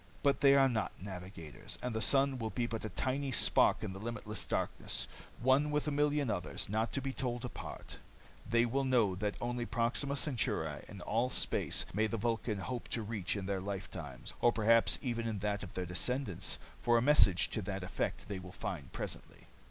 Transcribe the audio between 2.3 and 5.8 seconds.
will be but a tiny spark in the limitless darkness, one